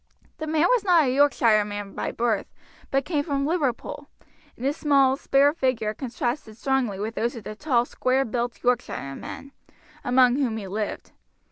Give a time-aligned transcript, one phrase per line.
[0.39, 2.47] The man was not a Yorkshireman by birth,
[2.89, 4.09] but came from Liverpool,
[4.57, 9.51] and his small, spare figure contrasted strongly with those of the tall, square built Yorkshiremen,
[10.03, 11.11] among whom he lived.